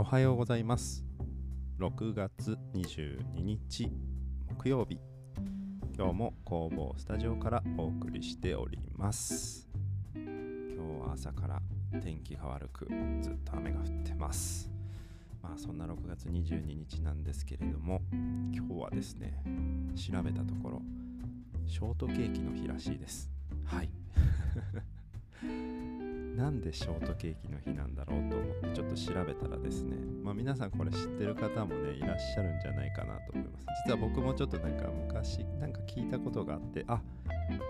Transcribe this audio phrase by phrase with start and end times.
[0.00, 1.04] おはようございます。
[1.78, 3.92] 6月22日
[4.48, 4.98] 木曜日。
[5.94, 9.68] 今日も工房スタジオからお送りしております。
[10.14, 11.60] 今日は朝から
[12.00, 12.88] 天気が悪く
[13.20, 14.70] ずっと雨が降ってます。
[15.42, 19.42] まあそんな6月22日なんですけれども今日はですね
[19.94, 20.82] 調べたところ
[21.66, 23.30] ショートケーキの日らしいです。
[23.66, 23.90] はい。
[26.36, 33.66] なんでショートケーキの日なんだろうと思ってちょっと調べたらですね、まあ、皆さんこれ知ってる方もねいらっしゃるんじゃないかなと思います。
[33.86, 37.00] 実は僕もちょっとなんか昔なんか聞いたことがあってあ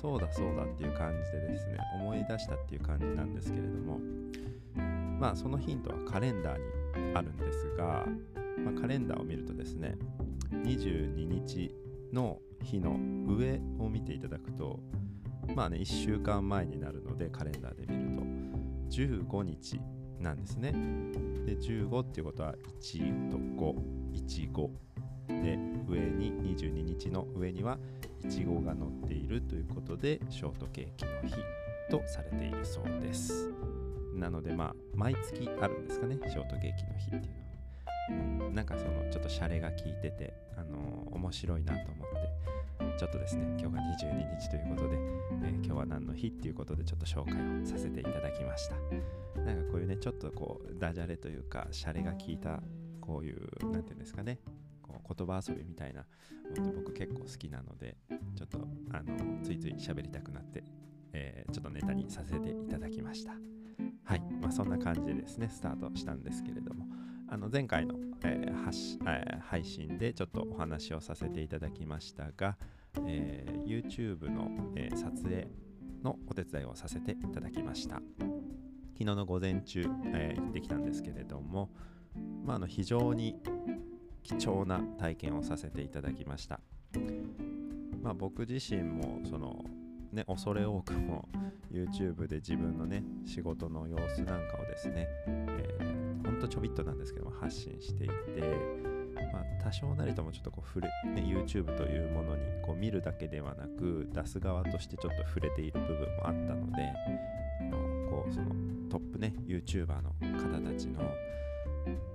[0.00, 4.00] そうだそうだっていう感じでですね思い出したっていう感じなんですけれども
[5.18, 8.06] まあそのヒントはカレンダーにあるんですが、
[8.58, 9.96] まあ、カレンダーを見るとですね
[10.64, 11.74] 22日
[12.12, 14.80] の日の上を見ていただくと
[15.54, 18.24] まあね1週間前になるのでカレンダーで見ると
[18.90, 19.80] 15日
[20.20, 20.72] なんですね。
[21.44, 23.74] で、15っていうことは1と5、
[25.28, 25.42] 15。
[25.42, 27.78] で、上に22日の上には
[28.24, 31.36] 15が乗っているということで、ショートケーキの日
[31.90, 33.52] とされているそうです。
[34.14, 38.46] なので、まあ、毎月あるんですかね、ショートケーキの日っていうのは。
[38.48, 42.24] うん、なんかそのちょっとシャレが効いてて、あのー、面白いなと思って
[42.98, 44.96] ちょっとですね今日が22日ということで、
[45.44, 48.76] えー、今日は何の日っていうことでちょっと紹介をさせていただきました。
[49.42, 52.62] なんかこういうねちょっとこうダジャレというかシャレが効いた
[53.00, 54.40] こういう何て言うんですかね
[54.82, 56.06] こう言葉遊びみたいな
[56.56, 57.96] のって僕結構好きなので
[58.36, 58.58] ちょっと
[58.92, 60.64] あのついつい喋りたくなって、
[61.12, 63.32] えー、ちょっとネタにさせていただきました。
[64.04, 64.22] はい。
[64.40, 66.86] まあそんな感じでですねスタートしたんですけれども。
[67.26, 72.56] あの前回の、えーえー、配信でちょっとお話をさせていただきましたが、
[73.06, 75.48] えー、YouTube の、え撮影
[76.02, 77.96] のお手伝いをさせていただきました。
[78.92, 81.70] 昨日の午前中、え行ってきたんですけれども、
[82.44, 83.36] まあ、あの非常に
[84.22, 86.60] 貴重な体験をさせていただきました、
[88.02, 89.64] まあ、僕自身もその
[90.14, 91.28] ね、恐れ多くも
[91.72, 98.14] YouTube で自分のね仕事の様子なんかをですね、えー、ほんとちょびっとなんですけども発信していて、
[99.32, 106.92] まあ、多少なりともちょっとこう触れ、ね、YouTube というものにこう見るだけではなく出す側としてちょっと触れている部分もあったので
[108.10, 108.48] こうその
[108.90, 111.02] トップね YouTuber の方たちの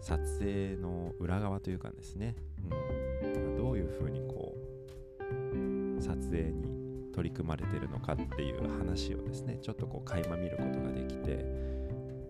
[0.00, 2.34] 撮影の裏側というかですね、
[3.24, 4.54] うん、どういうふうにこ
[5.98, 6.82] う撮影に
[7.12, 11.44] 取り組まれてるのかっていう話をですねちょっとこう垣間見ることができて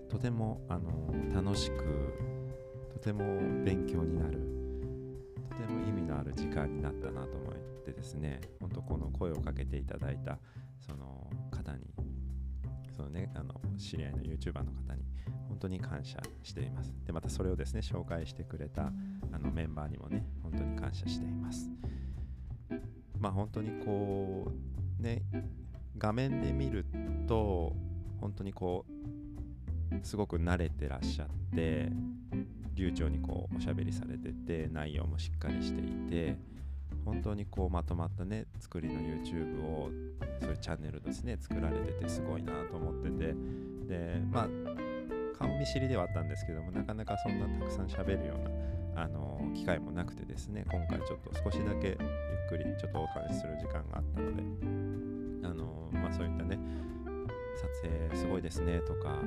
[0.09, 0.91] とてもあの
[1.35, 2.32] 楽しく
[3.03, 3.25] ても
[3.65, 4.39] 勉強になる
[5.51, 7.55] とても意味のある時間になったなと思っ
[7.85, 10.39] てですね本当この声をかけていただいた
[10.79, 11.81] その方に
[12.97, 15.03] そのねあの知り合いの YouTuber の方に
[15.49, 16.93] 本当に感謝しています。
[17.05, 18.93] でまたそれをですね紹介してくれた
[19.33, 21.71] あのメンバーにもね本当に感謝しています。
[23.19, 24.47] まあ本当にこ
[25.01, 25.23] うね
[25.99, 26.87] 画面で見る
[27.27, 27.75] と
[28.21, 31.91] 本当にこうすごく慣れてらっしゃって
[32.75, 36.37] 流暢にこうおしゃべりされてて内容もしっかりしていて
[37.05, 39.91] 本当にこうまとまったね作りの YouTube を
[40.41, 43.35] そういうチャンネルですね作られててすごいなと思ってて
[43.89, 44.49] でまあ
[45.39, 51.99] 顔見知りではあったんですけどもなかなかそんなたくさん喋るようなあの機会もなくてですね今回ちょっと少しだけゆっ
[52.49, 54.43] くりちょっとお話しする時間があったので
[55.45, 56.59] あのまあそういったね
[57.83, 59.19] 撮影すごいですねとか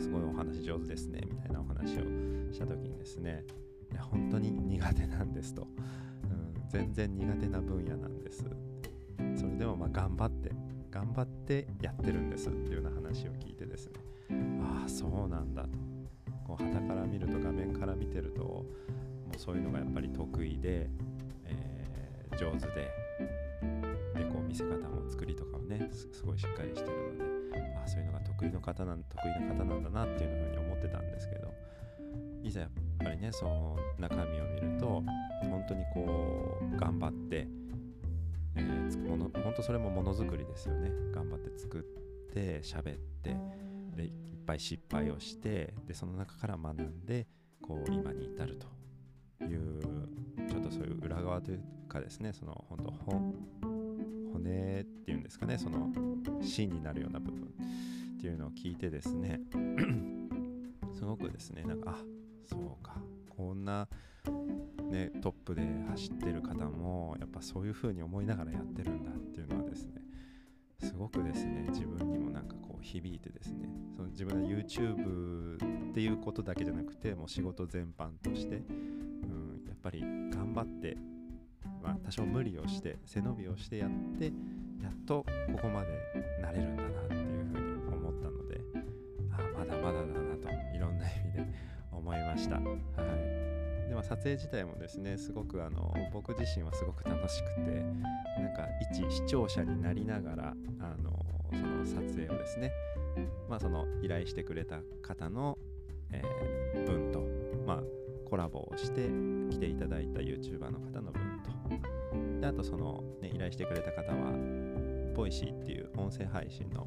[0.00, 3.44] すごいお話上手ですねみたいなお話をした時にですね
[3.92, 8.44] いや本当に苦手なんですと、うん、全然苦手な分野なんです。
[9.36, 10.50] それでもまあ頑張って
[10.90, 13.92] 頑張ってやってるんですっていうような話を聞いてですね。
[14.62, 15.68] ああそうなんだと。
[16.46, 18.64] こう旗から見ると画面から見てるとも
[19.34, 20.88] うそういうのがやっぱり得意で、
[21.44, 22.92] えー、上手で
[24.14, 27.35] でこう見せ方も作りとかもねすごいしっかりしてるので
[27.84, 31.52] あそういうのが得意の方なん得意な方なんだなっていうふうに思ってたんですけど
[32.42, 35.02] いざやっぱりねその中身を見ると
[35.42, 37.48] 本当にこう頑張って
[38.56, 40.90] えー、もの本当それもものづくりですよね。
[41.12, 43.36] 頑張って作って喋って
[43.94, 44.12] でいっ
[44.46, 47.26] ぱい失敗をしてでその中から学んで
[47.62, 48.58] こう今に至る
[49.38, 49.82] という
[50.48, 53.75] ちょっとそういう裏側というかですねその本当
[54.36, 55.90] 骨っていうんですかねその
[56.42, 57.44] 芯になるような部分
[58.16, 59.40] っていうのを聞いてですね
[60.94, 61.96] すごくですねなんかあ
[62.48, 62.96] そうか
[63.28, 63.88] こんな
[64.90, 70.00] ね、トップで走ってる方もやっぱそういう風に思いながらやってるんだっていうのはですね
[70.80, 75.56] すごくですね自分にもなんかこう響いてですねその自分の YouTube
[75.90, 80.96] っていうことだけじゃなくてもう仕事全般として、うん、やっぱり頑張って、
[81.86, 84.24] まあ、多少無理をして背伸びをしてやって
[84.82, 85.88] やっとここまで
[86.42, 88.60] なれるんだなっていうふうに思ったので
[89.30, 91.46] あまだまだだなといろんな意味で
[91.92, 92.56] 思いました。
[92.56, 93.46] はい
[93.88, 97.84] でも撮影自体もですねすごくあの僕自身はすごく楽しくて
[98.36, 102.72] なんか一視聴者になりながらあのその撮影をですね
[103.48, 105.56] まあその依頼してくれた方の、
[106.10, 107.22] えー、分と
[107.64, 107.82] まあ
[108.28, 109.08] コラボをして
[109.50, 111.55] 来ていただいた YouTuber の方の分と
[112.40, 114.32] であとその、ね、依頼してくれた方は
[115.14, 116.86] ボイシーっていう音声配信の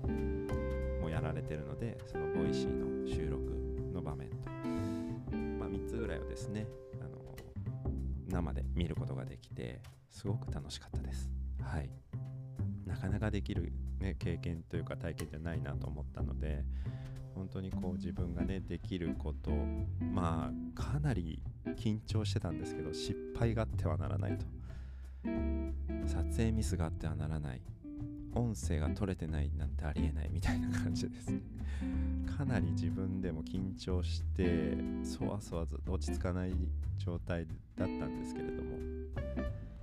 [1.02, 3.42] もやられてるのでそのボイシーの収録
[3.94, 4.50] の場面と、
[5.60, 6.68] まあ、3つぐらいをですね
[7.02, 7.36] あの
[8.28, 11.30] 生で見ることができてすごく楽しかったです。
[11.62, 11.90] はい。
[12.86, 16.64] なかなかできる、ね、経験というか体験じゃないなと思ったので
[17.36, 19.52] 本当にこう自分がねできること
[20.02, 21.42] まあかなり
[21.78, 24.46] 緊張してたんですけど失敗があってはならないと。
[26.06, 27.62] 撮影ミスがあってはならない。
[28.36, 31.30] 音声が取れてないなんてありえないみたいな感じです。
[31.30, 31.42] ね
[32.38, 36.54] かなり自分でも緊張してそわそわず落ち着かない
[36.98, 37.46] 状態
[37.76, 38.78] だったんですけれども。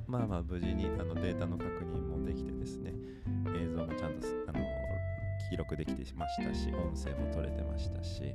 [0.07, 2.93] まあまあ無事にあのデータの確認もできてですね。
[3.55, 4.65] 映像もちゃんとあの
[5.51, 8.35] 記録できてましたし音声も取れてましたし、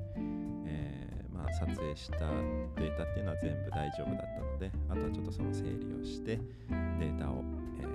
[0.65, 0.90] えー、
[1.61, 6.39] 撮影したデータっていうのは全部大丈夫だったのであとはちょっとその整理をして
[6.99, 7.43] データを、
[7.79, 7.87] えー、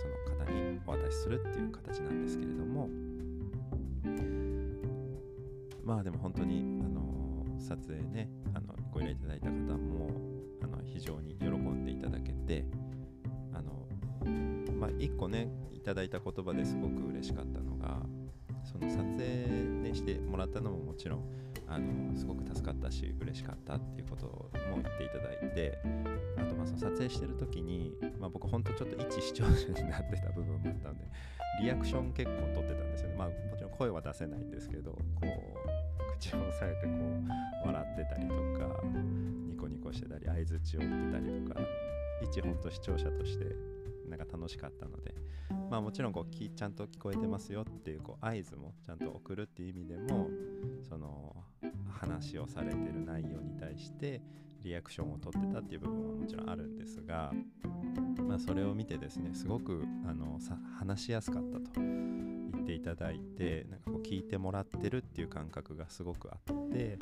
[0.00, 2.88] その方にお渡しするっていう形なんですけれども。
[5.82, 10.10] まあでも本当にあの撮影ねあのご依頼いただいた方も
[10.62, 12.64] あの非常に喜んでいただけて
[13.52, 13.72] あの
[14.78, 18.02] まあ一個ねいただいた言葉ですごく嬉しかったのが
[18.62, 19.24] その撮影、
[19.82, 21.24] ね、してもらったのももちろん
[21.70, 25.78] あのすごく助かったし嬉しかったっていうことも言っていただいて
[26.36, 31.04] あとまあその撮影してる時に、まあ、僕ほんとちょっと一視聴者になってた部分もあったので
[31.62, 33.16] リアクション結構取ってたんですよね。
[33.16, 36.92] まあもちろん声は出せないんですけどこう口を押さえてこ
[37.64, 38.82] う笑ってたりとか
[39.46, 41.60] ニコニコしてたり相づちを打ってたりとか
[42.22, 43.44] 一ほんと視聴者として
[44.08, 45.14] なんか楽しかったので
[45.70, 50.28] まあもちろんこうちゃんと聞こえてますよっていうこう合図もちゃんと送るっていう意味でも
[50.88, 51.36] その
[51.88, 54.20] 話をされてる内容に対して
[54.62, 57.32] リアクションを取ってたっていう部分はもちろんあるんですが、
[58.26, 66.98] まあ、それを見てですねすごくあのさ話しやすかったと言っていただいてなんかこう聞いてもらってるっていう感覚がすごくあって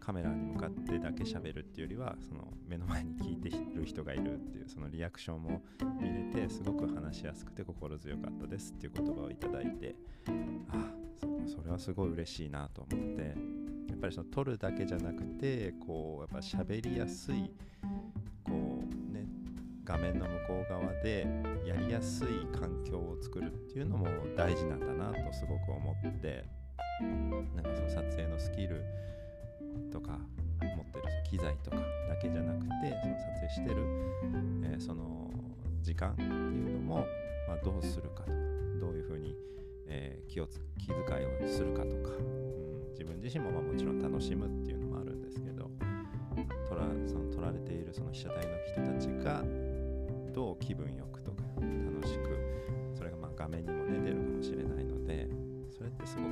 [0.00, 5.62] カメラに向かってだけ喋るっていうよりはその目の前に聞いてる人がいるっていうそのリアクションも
[6.00, 9.94] 見れてすごく話しやすくて心強かったですっていう言葉をいただいて
[10.70, 10.92] あ
[11.46, 13.22] それはすごい嬉しいなと思って
[13.88, 17.50] やっぱりその撮るだけじゃなくてこうやっぱ喋りやすい
[18.44, 19.26] こうね
[19.84, 21.26] 画面の向こう側で
[21.66, 24.06] やりやすい環境を作るっていうのも
[24.36, 26.44] 大事なんだなとすごく思って
[27.54, 28.84] なんかその撮影のスキル
[29.90, 30.18] とか
[30.60, 31.76] 持ってる機材とか
[32.08, 33.86] だけじゃなくてその撮影してる、
[34.64, 35.30] えー、その
[35.82, 37.06] 時間っていうのも、
[37.48, 38.44] まあ、どうするかとか
[38.80, 39.36] どういうふうに、
[39.86, 40.46] えー、気を
[40.78, 45.70] 気遣いをするかとか、うん、自分自身もまあもちろん楽しむっていうのもあるんですけど
[46.68, 49.42] 撮らその撮られているその被写体の人たちが
[50.32, 55.28] どう気分よくとか楽しくそれがまあ画面にもね出るかもしれないので
[55.76, 56.28] それってすごく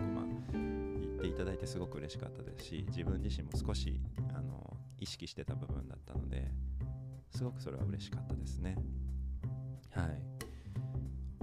[1.32, 3.98] いただいてすごく嬉しかったですし自分自身も少し
[4.34, 6.52] あの意識してた部分だったので
[7.30, 8.76] すごくそれは嬉しかったですね。
[9.90, 10.22] はい。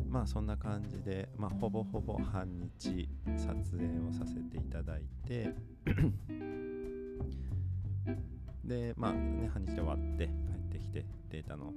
[0.07, 5.53] まあそんな感じで、まあ、ほぼほぼ半日撮影をさせていただいて
[8.63, 10.35] でまあね半日で終わって帰っ
[10.71, 11.73] てきてデータの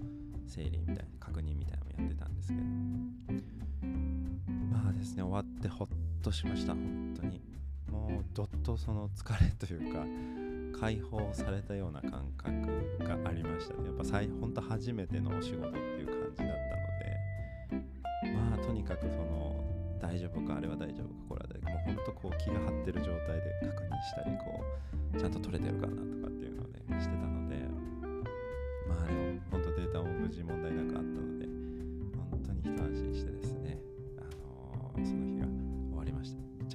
[0.47, 2.61] 整理みたいな確認みたいなのをやってたんですけど。
[4.71, 5.89] まあですね終わってほっ
[6.23, 7.41] としました本当に。
[7.91, 10.07] もうどっとその疲れというか
[10.81, 12.53] 解放されたような感覚
[13.05, 13.87] がありましたね。
[13.87, 17.03] やっぱ最本当初めてのお仕事っていう感じだったので。
[18.31, 19.65] まあとにかくその
[20.01, 24.65] 大丈夫かあれは大丈夫かこれは大丈夫かもうほんとこう気が張ってる状態で確認したりこ
[25.15, 27.57] うちゃんと取れてるかなとかっていうのをねしてたので。
[28.89, 31.47] まあでも本当データも無事問題なくあったので
[32.31, 33.79] 本当に一安心してですね。
[34.19, 35.47] あのー、その日が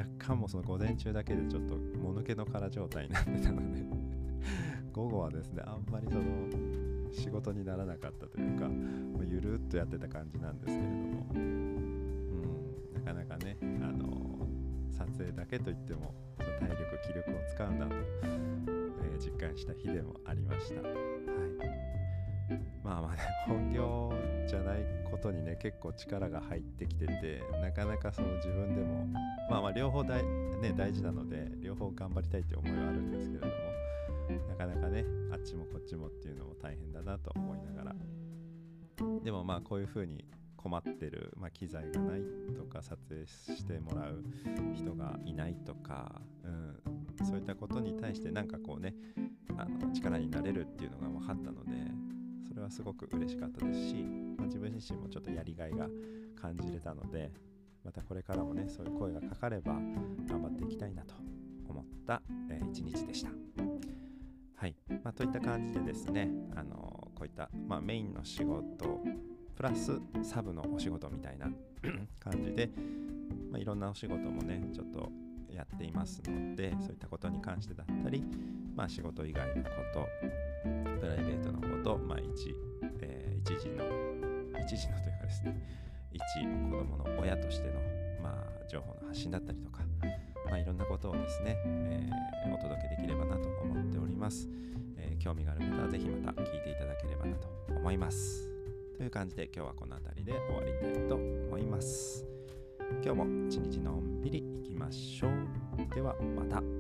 [0.05, 3.83] かもその午前中だけでちょっともぬけの殻状態になってたので
[4.91, 6.23] 午後はですねあんまりその
[7.11, 14.47] 仕事にならなかったというかもうゆるっとやってた感じなんですけれども、うん、なかなかねあの
[14.91, 20.81] 撮影だけといっても体力気力を使うんだと、えー、実感した日でもありました。
[20.81, 21.86] はい
[22.87, 24.13] まあまあね本業
[24.47, 24.77] じゃない
[25.11, 29.05] ことにね結構力が入ってきててなかなかその自分でも
[29.49, 33.53] まあまあ両方大,、ね、大事なので両方頑張りたいって思いはあるんですけれども
[34.47, 35.03] なかなかね
[35.33, 37.95] あっちもこっちもっていうのも大変だなと思いながら。
[39.23, 40.25] でもまあこういうふうに
[40.55, 42.21] 困ってる、まあ、機材がない
[42.55, 44.23] とか撮影してもらう
[44.73, 48.95] 人がいないとか、うん、そういったことに対してなんかこうね
[49.55, 51.71] あの力になれるっていうのが分かったので
[52.47, 53.95] それはすごく嬉しかったですし、
[54.37, 55.87] まあ、自分自身もちょっとやりがいが
[56.39, 57.31] 感じれたので
[57.83, 61.15] またこれからもねそういう声がかかれば頑張っていきたいなと
[61.67, 63.31] 思った、えー、一日でした。
[64.55, 68.99] はい、まあ、といった感じでですね、あのこういった、まあ、メインの仕事
[69.55, 71.47] プラスサブのお仕事みたいな
[72.19, 72.71] 感じで、
[73.51, 75.11] まあ、いろんなお仕事もねちょっと
[75.57, 78.23] やっていますのでそういったことに関してだったり、
[78.75, 80.07] まあ、仕事以外のこと
[80.99, 82.55] プライベートのこと、まあ一
[83.01, 83.83] えー、一時の
[84.63, 85.59] 一時のというかですね
[86.13, 87.73] 一子供の親としての、
[88.21, 89.81] まあ、情報の発信だったりとか、
[90.45, 94.47] まあ、いろんなことをですね、えー、お届けできればなと思っております、
[94.97, 98.47] えー、興味がある方はぜひまた聞いていただければなと思います。
[98.97, 102.36] という感じで今日はこの辺りで終わりたいと思います。
[103.03, 105.93] 今日も一日のんびりいきましょう。
[105.95, 106.76] ではまた。